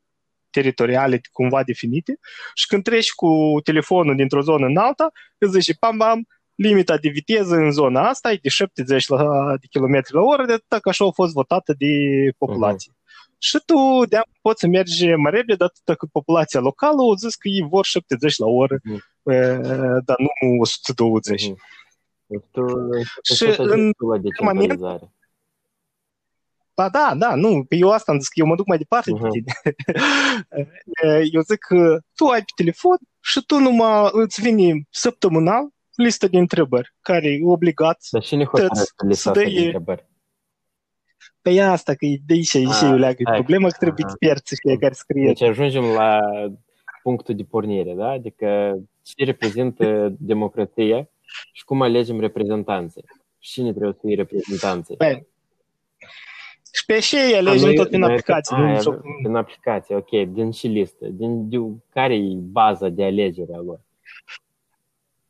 teritoriale 0.50 1.20
cumva 1.32 1.62
definite 1.62 2.18
și 2.54 2.66
când 2.66 2.82
treci 2.82 3.10
cu 3.10 3.60
telefonul 3.64 4.16
dintr-o 4.16 4.40
zonă 4.40 4.66
în 4.66 4.76
alta, 4.76 5.10
îți 5.38 5.52
zice, 5.52 5.72
pam, 5.78 5.98
pam, 5.98 6.26
limita 6.54 6.96
de 6.96 7.08
viteză 7.08 7.54
în 7.54 7.70
zona 7.70 8.08
asta 8.08 8.32
e 8.32 8.38
de 8.42 8.48
70 8.48 9.08
la, 9.08 9.56
de 9.60 9.66
km 9.70 10.02
la 10.08 10.20
oră, 10.20 10.46
de 10.46 10.52
atât 10.52 10.80
că 10.80 10.88
așa 10.88 11.04
a 11.04 11.10
fost 11.10 11.32
votată 11.32 11.74
de 11.78 11.86
populație. 12.38 12.92
Uh-huh. 12.92 12.99
Și 13.42 13.58
tu 13.66 14.04
de 14.08 14.20
poți 14.42 14.60
să 14.60 14.66
mergi 14.66 15.14
mai 15.14 15.30
repede, 15.30 15.54
de 15.54 15.64
atât 15.64 15.96
că 15.98 16.06
populația 16.12 16.60
locală 16.60 17.02
o 17.02 17.16
zis 17.16 17.34
că 17.34 17.48
ei 17.48 17.66
vor 17.70 17.84
70 17.84 18.36
la 18.36 18.46
oră, 18.46 18.76
uh-huh. 18.76 20.04
dar 20.04 20.16
nu 20.18 20.60
120. 20.60 21.42
Uh-huh. 21.42 21.54
Tu, 22.50 22.64
și 23.34 23.44
în 23.56 23.92
decentralizare. 24.20 25.12
Ba 26.74 26.88
da, 26.88 27.14
da, 27.16 27.34
nu, 27.34 27.66
eu 27.68 27.90
asta 27.90 28.12
am 28.12 28.18
zis 28.18 28.28
că 28.28 28.40
eu 28.40 28.46
mă 28.46 28.54
duc 28.54 28.66
mai 28.66 28.78
departe 28.78 29.10
uh-huh. 29.12 29.20
de 29.20 29.28
tine. 29.28 29.76
eu 31.32 31.40
zic 31.40 31.58
că 31.58 32.00
tu 32.14 32.26
ai 32.26 32.38
pe 32.38 32.52
telefon 32.56 32.96
și 33.20 33.44
tu 33.46 33.58
numai 33.58 34.08
îți 34.12 34.40
vine 34.40 34.86
săptămânal 34.90 35.68
listă 35.94 36.28
de 36.28 36.38
întrebări 36.38 36.94
care 37.00 37.28
e 37.28 37.44
obligat 37.44 37.98
Dar 38.10 38.22
cine 38.22 38.44
hotărăște 38.44 39.06
lista 39.06 39.32
de 39.32 39.44
întrebări? 39.44 40.08
Pe 41.42 41.50
păi 41.50 41.60
asta, 41.60 41.94
că 41.94 42.06
de 42.26 42.32
aici, 42.32 42.54
aici 42.54 42.80
e 42.82 42.86
leagă 42.86 43.22
problema, 43.22 43.68
că 43.68 43.76
trebuie 43.78 44.04
experți 44.08 44.54
care 44.80 44.92
scrie. 44.92 45.26
Deci 45.26 45.42
ajungem 45.42 45.84
la 45.84 46.20
punctul 47.02 47.34
de 47.34 47.42
pornire, 47.42 47.94
da? 47.94 48.08
Adică 48.08 48.78
ce 49.02 49.24
reprezintă 49.24 50.14
democrația 50.18 51.08
și 51.52 51.64
cum 51.64 51.82
alegem 51.82 52.20
reprezentanții? 52.20 53.04
Cine 53.38 53.70
trebuie 53.70 53.92
să 53.92 53.98
fie 54.06 54.14
reprezentanții? 54.14 54.96
Păi, 54.96 55.26
și 56.72 56.84
pe 56.86 57.00
și 57.00 57.16
ei 57.16 57.34
alegem 57.36 57.74
tot 57.74 57.88
prin 57.88 58.02
aplicație. 58.02 58.56
A, 58.56 58.80
nu, 58.82 59.00
prin 59.22 59.34
aplicație, 59.34 59.96
ok. 59.96 60.08
Din 60.32 60.50
ce 60.50 60.66
listă? 60.66 61.06
Din, 61.06 61.48
din 61.48 61.82
care 61.88 62.14
e 62.14 62.34
baza 62.34 62.88
de 62.88 63.04
alegere 63.04 63.54
a 63.54 63.60
lor? 63.60 63.80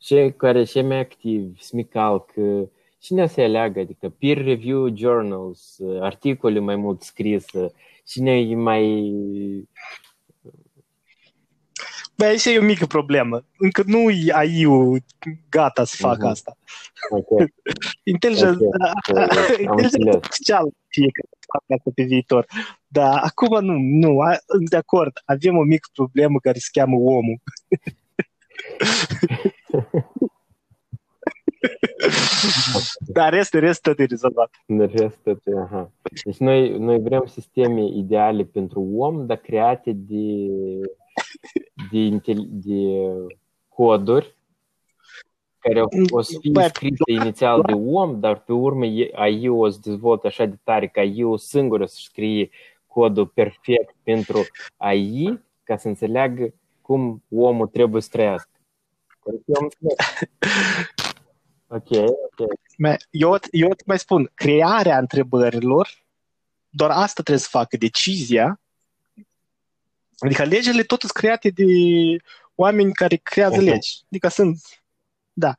Și 0.00 0.32
care 0.36 0.64
și 0.64 0.80
mai 0.80 0.98
activ, 0.98 1.60
smical, 1.60 2.24
că 2.24 2.68
cine 3.00 3.26
se 3.26 3.42
aleagă? 3.42 3.80
Adică 3.80 4.08
peer 4.08 4.44
review 4.44 4.96
journals, 4.96 5.78
articole 6.00 6.58
mai 6.58 6.76
mult 6.76 7.02
scrise, 7.02 7.72
cine 8.04 8.38
e 8.38 8.54
mai 8.54 8.84
Băi, 12.20 12.28
aici 12.28 12.44
e 12.44 12.58
o 12.58 12.62
mică 12.62 12.86
problemă. 12.86 13.44
Încă 13.58 13.82
nu 13.86 14.10
e 14.10 14.32
AI-ul 14.32 15.02
gata 15.48 15.84
să 15.84 15.96
facă 15.98 16.26
uh-huh. 16.26 16.30
asta. 16.30 16.56
Okay. 17.10 17.54
inteligența 18.12 18.64
okay. 19.12 19.62
inteligența 19.64 20.10
artificială 20.10 20.70
fie 20.88 21.10
că 21.12 21.28
facă 21.52 21.64
asta 21.76 21.90
pe 21.94 22.02
viitor. 22.02 22.46
Dar 22.86 23.20
acum 23.22 23.64
nu, 23.64 23.72
nu, 23.78 24.18
de 24.70 24.76
acord, 24.76 25.12
avem 25.24 25.56
o 25.56 25.62
mică 25.62 25.88
problemă 25.92 26.38
care 26.38 26.58
se 26.58 26.68
cheamă 26.72 26.96
omul. 26.96 27.40
Dar 33.14 33.32
restul, 33.32 33.60
restul 33.60 33.92
tot 33.92 34.02
e 34.02 34.06
rezolvat. 34.08 34.50
Restul 34.66 35.10
tot 35.22 35.40
e, 35.44 35.58
aha. 35.58 35.90
Deci 36.24 36.36
noi, 36.36 36.78
noi 36.78 37.00
vrem 37.00 37.24
sisteme 37.26 37.84
ideale 37.84 38.44
pentru 38.44 38.80
om, 38.96 39.26
dar 39.26 39.36
create 39.36 39.92
de 39.92 40.48
de, 41.90 42.20
de 42.48 43.10
coduri 43.68 44.38
care 45.58 45.82
o 46.10 46.20
să 46.20 46.38
fie 46.40 46.68
scrise 46.68 47.12
inițial 47.22 47.62
de 47.62 47.72
om, 47.72 48.20
dar 48.20 48.40
pe 48.40 48.52
urmă 48.52 48.84
AI 49.12 49.48
o 49.48 49.68
să 49.68 49.78
dezvolte 49.82 50.26
așa 50.26 50.44
de 50.44 50.58
tare 50.64 50.86
ca 50.86 51.02
eu 51.02 51.36
singur 51.36 51.86
să 51.86 51.96
scrie 51.98 52.50
codul 52.86 53.26
perfect 53.26 53.94
pentru 54.02 54.38
AI 54.76 55.40
ca 55.62 55.76
să 55.76 55.88
înțeleagă 55.88 56.54
cum 56.82 57.22
omul 57.28 57.66
trebuie 57.66 58.02
să 58.02 58.08
trăiască. 58.12 58.50
Ok, 61.72 61.90
ok. 61.90 62.48
Eu, 63.10 63.38
eu 63.50 63.70
îți 63.70 63.82
mai 63.86 63.98
spun, 63.98 64.30
crearea 64.34 64.98
întrebărilor, 64.98 65.88
doar 66.68 66.90
asta 66.90 67.22
trebuie 67.22 67.38
să 67.38 67.48
facă. 67.50 67.76
Decizia 67.76 68.60
Adică 70.20 70.44
legile 70.44 70.82
tot 70.82 71.00
sunt 71.00 71.12
create 71.12 71.48
de 71.48 71.64
oameni 72.54 72.92
care 72.92 73.16
creează 73.16 73.56
uh-huh. 73.56 73.64
legi. 73.64 74.02
Adică 74.10 74.28
sunt, 74.28 74.60
da, 75.32 75.54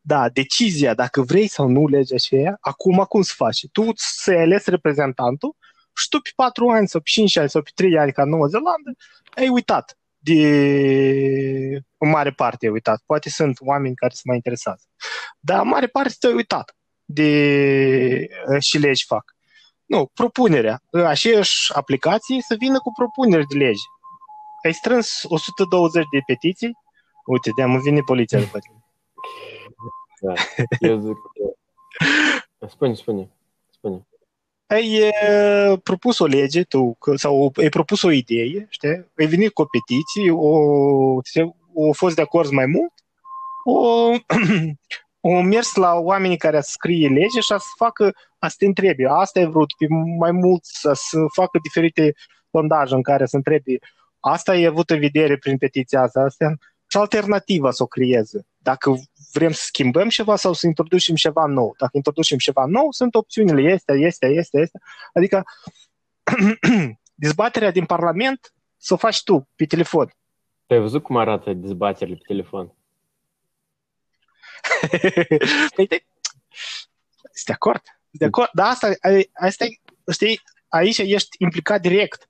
da, 0.00 0.28
decizia 0.28 0.94
dacă 0.94 1.22
vrei 1.22 1.46
sau 1.46 1.68
nu 1.68 1.86
legea 1.86 2.14
aceea, 2.14 2.56
acum 2.60 3.04
cum 3.08 3.22
se 3.22 3.32
face? 3.36 3.68
Tu 3.68 3.90
să 3.94 4.32
ales 4.32 4.66
reprezentantul 4.66 5.56
și 5.96 6.08
tu 6.08 6.18
pe 6.20 6.30
4 6.34 6.68
ani 6.68 6.88
sau 6.88 7.00
pe 7.00 7.10
5 7.10 7.36
ani 7.36 7.50
sau 7.50 7.62
pe 7.62 7.70
3 7.74 7.98
ani 7.98 8.12
ca 8.12 8.22
în 8.22 8.28
Noua 8.28 8.46
Zeelandă 8.46 8.94
ai 9.34 9.48
uitat 9.48 9.98
de 10.18 10.40
în 11.98 12.10
mare 12.10 12.30
parte 12.30 12.66
ai 12.66 12.72
uitat. 12.72 13.02
Poate 13.06 13.30
sunt 13.30 13.58
oameni 13.60 13.94
care 13.94 14.12
se 14.14 14.22
mai 14.24 14.36
interesează. 14.36 14.82
Dar 15.44 15.60
în 15.60 15.68
mare 15.68 15.86
parte 15.86 16.14
te-ai 16.18 16.32
uitat 16.32 16.76
de 17.04 18.28
și 18.60 18.78
legi 18.78 19.04
fac. 19.06 19.24
Nu, 19.84 20.10
propunerea. 20.14 20.82
Aceeași 20.90 21.72
aplicații 21.74 22.42
să 22.42 22.54
vină 22.58 22.78
cu 22.78 22.92
propuneri 22.96 23.46
de 23.46 23.56
legi 23.56 23.82
ai 24.64 24.72
strâns 24.72 25.22
120 25.22 26.04
de 26.12 26.18
petiții, 26.26 26.72
uite, 27.26 27.50
de-am 27.56 27.80
vine 27.80 28.00
poliția 28.00 28.38
după 28.38 28.58
tine. 28.58 28.84
Da, 30.20 30.32
eu 30.88 30.98
zic 30.98 31.16
că... 32.58 32.66
Spune, 32.66 32.94
spune, 32.94 33.30
spune. 33.70 34.06
Ai 34.66 35.00
uh, 35.00 35.78
propus 35.82 36.18
o 36.18 36.26
lege 36.26 36.62
tu, 36.62 36.98
sau 37.14 37.52
ai 37.56 37.68
propus 37.68 38.02
o 38.02 38.10
idee, 38.10 38.66
știi? 38.68 38.88
Ai 38.88 39.26
venit 39.26 39.52
cu 39.52 39.62
o 39.62 39.64
petiție, 39.64 40.30
o, 40.30 40.58
o 41.74 41.92
fost 41.92 42.14
de 42.14 42.22
acord 42.22 42.50
mai 42.50 42.66
mult, 42.66 42.92
o, 43.64 44.10
o 45.26 45.40
mers 45.40 45.74
la 45.74 45.94
oamenii 45.94 46.36
care 46.36 46.60
scrie 46.60 47.08
lege 47.08 47.40
și 47.40 47.52
a 47.52 47.58
să 47.58 47.72
facă, 47.76 48.12
a 48.38 48.48
să 48.48 48.54
te 48.58 48.66
întrebi, 48.66 49.04
asta 49.04 49.40
ai 49.40 49.46
vrut, 49.46 49.72
pe 49.78 49.86
mai 50.18 50.30
mult, 50.30 50.64
să, 50.64 50.92
să 50.92 51.18
facă 51.34 51.58
diferite 51.62 52.14
sondaje 52.50 52.94
în 52.94 53.02
care 53.02 53.26
să 53.26 53.36
întrebi 53.36 53.78
Asta 54.26 54.56
e 54.56 54.66
avut 54.66 54.90
în 54.90 54.98
vedere 54.98 55.36
prin 55.36 55.58
petiția 55.58 56.00
asta. 56.00 56.20
asta 56.20 56.54
și 56.86 56.96
alternativa 56.96 57.70
să 57.70 57.82
o 57.82 57.86
creeze. 57.86 58.46
Dacă 58.58 58.94
vrem 59.32 59.50
să 59.50 59.62
schimbăm 59.64 60.08
ceva 60.08 60.36
sau 60.36 60.52
să 60.52 60.66
introducem 60.66 61.14
ceva 61.14 61.46
nou. 61.46 61.74
Dacă 61.78 61.90
introducem 61.94 62.38
ceva 62.38 62.64
nou, 62.66 62.90
sunt 62.90 63.14
opțiunile 63.14 63.72
este, 63.72 63.92
este, 63.92 64.26
este, 64.26 64.60
este. 64.60 64.80
Adică 65.12 65.42
dezbaterea 67.24 67.70
din 67.70 67.84
Parlament 67.84 68.54
să 68.76 68.94
o 68.94 68.96
faci 68.96 69.22
tu 69.22 69.48
pe 69.56 69.64
telefon. 69.64 70.10
Ai 70.66 70.78
văzut 70.78 71.02
cum 71.02 71.16
arată 71.16 71.52
dezbaterile 71.52 72.16
pe 72.16 72.24
telefon? 72.26 72.72
păi 75.76 75.86
de... 75.86 76.04
de 77.46 77.52
acord. 77.52 77.82
De 78.10 78.24
acord. 78.24 78.48
Dar 78.52 78.66
asta, 78.66 78.90
asta, 79.32 79.64
știi, 80.12 80.40
aici 80.68 80.98
ești 80.98 81.36
implicat 81.38 81.80
direct 81.80 82.28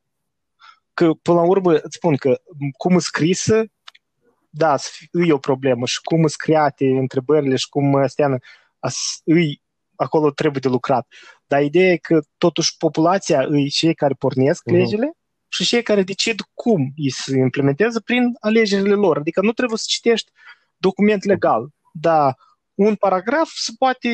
că, 0.95 1.13
până 1.23 1.37
la 1.37 1.47
urmă, 1.47 1.75
îți 1.75 1.97
spun 1.97 2.17
că 2.17 2.41
cum 2.77 2.95
e 2.97 2.99
scrisă, 2.99 3.65
da, 4.51 4.77
e 5.27 5.33
o 5.33 5.39
problemă 5.39 5.87
și 5.87 6.01
cum 6.01 6.25
îți 6.25 6.39
create 6.39 6.85
întrebările 6.85 7.57
și 7.57 7.69
cum 7.69 8.07
stea 8.07 8.39
îi 9.25 9.63
acolo 9.97 10.31
trebuie 10.31 10.61
de 10.63 10.69
lucrat. 10.69 11.07
Dar 11.47 11.63
ideea 11.63 11.93
e 11.93 11.97
că 11.97 12.21
totuși 12.39 12.77
populația 12.77 13.45
îi 13.49 13.69
cei 13.69 13.95
care 13.95 14.15
pornesc 14.15 14.63
uh-huh. 14.63 14.73
legile 14.73 15.13
și 15.49 15.65
cei 15.65 15.83
care 15.83 16.03
decid 16.03 16.41
cum 16.55 16.93
îi 16.97 17.11
se 17.11 17.39
implementează 17.39 18.01
prin 18.01 18.37
alegerile 18.41 18.95
lor. 18.95 19.17
Adică 19.17 19.41
nu 19.41 19.53
trebuie 19.53 19.79
să 19.79 19.85
citești 19.89 20.31
document 20.77 21.25
legal, 21.25 21.69
dar 22.01 22.37
un 22.75 22.95
paragraf 22.95 23.51
se 23.55 23.73
poate 23.79 24.09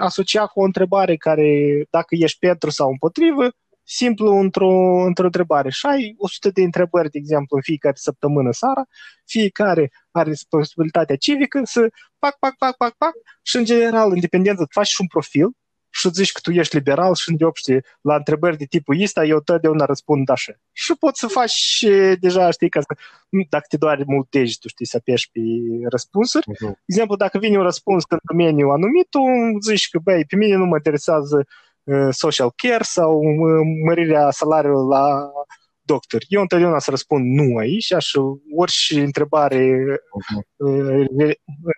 asocia 0.00 0.46
cu 0.46 0.60
o 0.60 0.64
întrebare 0.64 1.16
care, 1.16 1.82
dacă 1.90 2.14
ești 2.18 2.38
pentru 2.38 2.70
sau 2.70 2.90
împotrivă, 2.90 3.50
simplu 3.82 4.36
într-o, 4.36 5.04
într-o 5.04 5.24
întrebare. 5.24 5.70
Și 5.70 5.86
ai 5.86 6.14
100 6.18 6.50
de 6.50 6.62
întrebări, 6.62 7.10
de 7.10 7.18
exemplu, 7.18 7.56
în 7.56 7.62
fiecare 7.62 7.94
săptămână 7.98 8.52
seara, 8.52 8.84
fiecare 9.24 9.92
are 10.10 10.28
responsabilitatea 10.28 11.16
civică 11.16 11.60
să 11.64 11.88
pac, 12.18 12.38
pac, 12.38 12.56
pac, 12.56 12.76
pac, 12.76 12.94
pac 12.96 13.12
și, 13.42 13.56
în 13.56 13.64
general, 13.64 14.14
independent, 14.14 14.58
îți 14.58 14.72
faci 14.72 14.86
și 14.86 15.00
un 15.00 15.06
profil 15.06 15.48
și 15.98 16.08
zici 16.12 16.32
că 16.32 16.40
tu 16.42 16.50
ești 16.50 16.76
liberal 16.76 17.14
și 17.14 17.30
îndeopște 17.30 17.84
la 18.00 18.14
întrebări 18.14 18.56
de 18.56 18.64
tipul 18.64 19.02
ăsta, 19.02 19.24
eu 19.24 19.40
totdeauna 19.40 19.84
răspund 19.84 20.28
așa. 20.28 20.52
Și 20.72 20.94
poți 20.98 21.20
să 21.20 21.26
faci 21.26 21.86
deja, 22.20 22.50
știi, 22.50 22.68
ca 22.68 22.80
să, 22.80 22.96
dacă 23.48 23.64
te 23.68 23.76
doare 23.76 24.04
mult 24.06 24.30
tu 24.30 24.68
știi, 24.68 24.86
să 24.86 24.96
apeși 24.96 25.30
pe 25.30 25.40
răspunsuri. 25.90 26.44
Uh-huh. 26.44 26.58
De 26.58 26.86
exemplu, 26.86 27.16
dacă 27.16 27.38
vine 27.38 27.56
un 27.56 27.62
răspuns 27.62 28.04
în 28.08 28.18
domeniul 28.30 28.70
anumit, 28.70 29.06
tu 29.10 29.20
zici 29.68 29.88
că, 29.88 29.98
băi, 29.98 30.24
pe 30.24 30.36
mine 30.36 30.56
nu 30.56 30.64
mă 30.64 30.76
interesează 30.76 31.46
uh, 31.82 32.08
social 32.10 32.52
care 32.56 32.82
sau 32.82 33.18
uh, 33.18 33.60
mărirea 33.86 34.30
salariului 34.30 34.88
la 34.88 35.30
doctor. 35.80 36.22
Eu 36.28 36.40
întotdeauna 36.40 36.78
să 36.78 36.90
răspund 36.90 37.24
nu 37.38 37.56
aici, 37.56 37.92
și 37.98 38.18
orice 38.56 39.00
întrebare 39.00 39.58
uh-huh. 39.96 40.40
în 40.56 41.16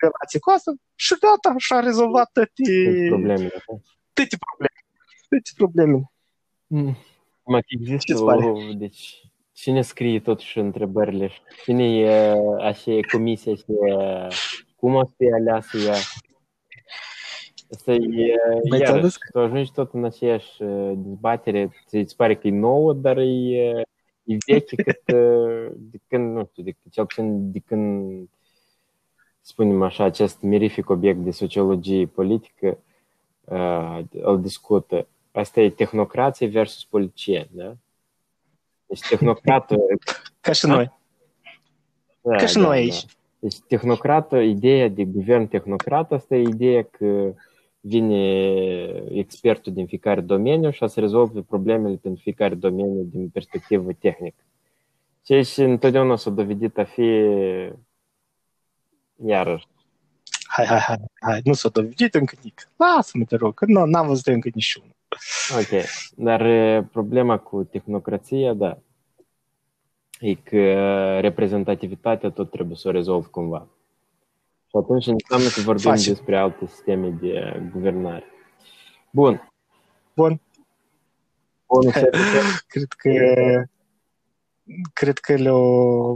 relație 0.01 0.39
cu 0.39 0.49
asta 0.55 0.71
și 0.95 1.15
gata, 1.19 1.55
și-a 1.57 1.79
rezolvat 1.79 2.29
toate 2.33 3.05
problemele. 3.07 3.63
Toate 4.19 4.37
probleme. 4.37 4.79
Toate 5.29 5.51
probleme. 5.55 6.11
Mm. 6.67 6.97
Mai 7.45 7.63
există 7.67 8.23
o, 8.23 8.73
deci, 8.73 9.31
cine 9.53 9.81
scrie 9.81 10.19
totuși 10.19 10.57
întrebările? 10.57 11.31
Cine 11.63 11.99
e 11.99 12.33
așa 12.59 12.91
e 12.91 12.99
comisia 13.11 13.55
și 13.55 13.65
cum 14.75 14.95
o 14.95 15.05
să 15.05 15.13
fie 15.17 15.33
aleasă 15.33 15.77
ea? 15.77 15.95
Asta 17.71 17.91
e, 17.91 18.33
iarăși, 18.79 19.17
tu 19.31 19.39
ajungi 19.39 19.71
tot 19.71 19.93
în 19.93 20.05
aceeași 20.05 20.57
dezbatere, 20.95 21.69
ți 22.03 22.15
pare 22.15 22.35
că 22.35 22.47
e 22.47 22.51
nouă, 22.51 22.93
dar 22.93 23.17
e 23.17 23.83
e 24.23 24.37
veche 24.45 24.75
cât 24.83 25.05
de 25.75 25.97
când, 26.07 26.35
nu 26.35 26.47
știu, 26.51 26.63
de, 26.63 26.75
cel 26.91 27.05
puțin 27.05 27.51
de 27.51 27.59
când, 27.59 28.29
spunem 29.41 29.81
așa, 29.81 30.03
acest 30.03 30.41
mirific 30.41 30.89
obiect 30.89 31.19
de 31.19 31.31
sociologie 31.31 32.05
politică 32.05 32.77
uh, 33.49 33.99
îl 34.11 34.41
discută. 34.41 35.07
Asta 35.31 35.61
e 35.61 35.69
tehnocrație 35.69 36.47
versus 36.47 36.85
politicieni, 36.85 37.49
da? 37.51 37.75
Deci 38.85 38.99
tehnocratul... 39.09 39.99
Ca 40.41 40.51
și 40.51 40.65
noi. 40.65 40.91
Da, 42.21 42.35
Ca 42.35 42.45
și 42.45 42.55
da, 42.55 42.61
noi 42.61 42.77
aici. 42.77 43.05
Da. 43.05 43.11
Deci 43.39 43.59
tehnocratul, 43.67 44.43
ideea 44.43 44.87
de 44.87 45.03
guvern 45.03 45.47
tehnocrat, 45.47 46.11
asta 46.11 46.35
e 46.35 46.41
ideea 46.41 46.83
că 46.83 47.33
vine 47.79 48.43
expertul 49.09 49.73
din 49.73 49.85
fiecare 49.85 50.21
domeniu 50.21 50.69
și 50.69 50.83
a 50.83 50.87
să 50.87 50.99
rezolve 50.99 51.41
problemele 51.41 51.95
pentru 51.95 52.21
fiecare 52.21 52.55
domeniu 52.55 53.03
din 53.11 53.29
perspectivă 53.29 53.91
tehnică. 53.99 54.43
Ceea 55.23 55.43
ce 55.43 55.63
întotdeauna 55.63 56.15
s-a 56.15 56.29
dovedit 56.29 56.77
a 56.77 56.83
fi 56.83 57.21
iarăși. 59.25 59.67
Hai, 60.59 60.67
hai, 60.67 60.79
hai, 60.79 60.97
hai, 61.19 61.41
nu 61.43 61.53
s-a 61.53 61.69
dovedit 61.69 62.15
încă 62.15 62.35
nic. 62.41 62.69
Lasă-mă, 62.75 63.23
te 63.23 63.35
rog, 63.35 63.53
că 63.53 63.65
nu, 63.67 63.85
n-am 63.85 64.07
văzut 64.07 64.27
încă 64.27 64.49
niciunul. 64.53 64.95
Ok, 65.59 65.83
dar 66.15 66.41
problema 66.81 67.37
cu 67.37 67.63
tehnocrația, 67.63 68.53
da, 68.53 68.77
e 70.19 70.33
că 70.33 71.19
reprezentativitatea 71.19 72.29
tot 72.29 72.51
trebuie 72.51 72.77
să 72.77 72.87
o 72.87 72.91
rezolv 72.91 73.25
cumva. 73.25 73.67
Și 74.67 74.75
atunci 74.81 75.07
înseamnă 75.07 75.47
că 75.55 75.61
vorbim 75.61 75.89
Facem. 75.89 76.13
despre 76.13 76.37
alte 76.37 76.65
sisteme 76.65 77.09
de 77.09 77.63
guvernare. 77.71 78.25
Bun. 79.11 79.51
Bun. 80.15 80.41
Bun 81.67 81.91
cred 82.67 82.85
că 82.97 83.09
cred 84.93 85.17
că 85.17 85.35
le-o, 85.35 86.13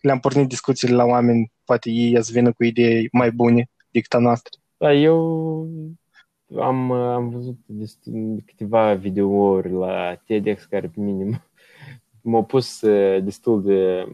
le-am 0.00 0.20
pornit 0.20 0.48
discuțiile 0.48 0.94
la 0.94 1.04
oameni, 1.04 1.52
poate 1.64 1.90
ei 1.90 2.22
să 2.22 2.30
vină 2.32 2.52
cu 2.52 2.64
idei 2.64 3.08
mai 3.12 3.30
bune 3.30 3.70
decât 3.90 4.12
a 4.14 4.18
noastră. 4.18 4.60
Da, 4.76 4.92
eu 4.92 5.68
am, 6.58 6.92
am 6.92 7.28
văzut 7.28 7.56
destul, 7.66 8.42
câteva 8.46 8.94
videouri 8.94 9.72
la 9.72 10.20
TEDx 10.26 10.64
care 10.64 10.86
pe 10.86 11.00
mine 11.00 11.44
m-au 12.20 12.44
pus 12.44 12.80
uh, 12.80 13.22
destul 13.22 13.62
de 13.62 14.06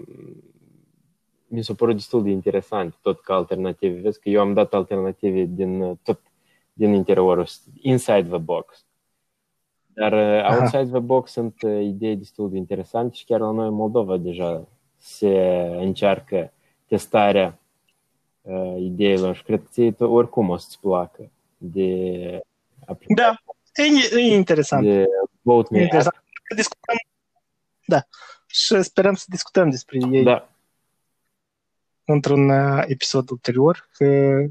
mi 1.46 1.64
s-a 1.64 1.74
părut 1.74 1.94
destul 1.94 2.22
de 2.22 2.30
interesant 2.30 2.98
tot 3.02 3.20
ca 3.20 3.34
alternative. 3.34 4.00
Vezi 4.00 4.20
că 4.20 4.28
eu 4.28 4.40
am 4.40 4.52
dat 4.52 4.74
alternative 4.74 5.44
din 5.44 5.98
tot 6.02 6.20
din 6.72 6.92
interiorul, 6.92 7.46
inside 7.80 8.28
the 8.28 8.38
box. 8.38 8.84
Dar 9.86 10.12
uh, 10.12 10.44
Aha. 10.44 10.56
outside 10.56 10.90
the 10.90 10.98
box 10.98 11.30
sunt 11.30 11.62
uh, 11.62 11.82
idei 11.82 12.16
destul 12.16 12.50
de 12.50 12.56
interesante 12.56 13.14
și 13.14 13.24
chiar 13.24 13.40
la 13.40 13.50
noi 13.50 13.66
în 13.66 13.74
Moldova 13.74 14.16
deja 14.16 14.68
se 14.96 15.38
încearcă 15.78 16.52
testarea 16.90 17.58
uh, 18.40 18.76
ideilor 18.78 19.36
și 19.36 19.42
cred 19.42 19.58
că 19.62 19.68
ție 19.70 19.94
oricum 19.98 20.48
o 20.48 20.56
să-ți 20.56 20.80
placă 20.80 21.30
de 21.56 22.40
Da, 23.14 23.34
e, 23.74 24.18
e 24.20 24.34
interesant. 24.34 24.84
De 24.84 25.04
vote 25.42 25.78
e 25.78 25.82
interesant. 25.82 26.24
Discutăm, 26.56 26.96
da, 27.86 28.06
și 28.46 28.82
sperăm 28.82 29.14
să 29.14 29.24
discutăm 29.28 29.70
despre 29.70 29.98
ei. 30.10 30.22
Da, 30.22 30.48
într-un 32.04 32.48
uh, 32.48 32.82
episod 32.86 33.30
ulterior, 33.30 33.88
că 33.92 34.04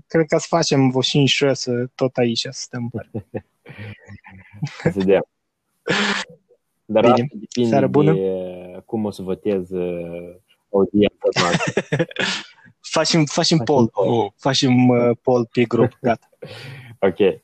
cred 0.08 0.25
că 0.28 0.38
să 0.38 0.45
facem 0.49 0.89
vă 0.89 1.02
și 1.02 1.54
să 1.54 1.86
tot 1.95 2.17
aici 2.17 2.39
să 2.39 2.49
stăm. 2.52 2.91
să 4.82 4.91
vedem. 4.93 5.25
Dar 6.86 7.04
Bine. 7.04 7.13
asta 7.13 7.36
depinde 7.39 7.69
Seară 7.69 7.88
bună. 7.88 8.13
de 8.13 8.82
cum 8.86 9.06
o 9.06 9.12
să 9.12 9.21
votez 9.21 9.69
uh, 10.69 10.79
audiența 10.79 11.41
noastră. 11.41 12.05
facem, 12.79 13.25
facem 13.25 13.58
poll. 13.58 13.88
Poll. 13.88 14.08
Oh, 14.08 14.32
facem 14.38 14.89
uh, 14.89 15.17
poll 15.21 15.45
pe 15.51 15.63
grup. 15.63 15.97
Gata. 16.01 16.29
ok. 17.10 17.17
Seară, 17.17 17.41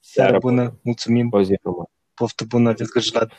Seară 0.00 0.38
bună. 0.38 0.62
bună. 0.62 0.78
Mulțumim. 0.82 1.28
O 1.30 1.42
zi 1.42 1.58
frumoasă. 1.62 1.90
Poftă 2.14 2.44
bună, 2.44 2.72
desgăjlat. 2.72 3.32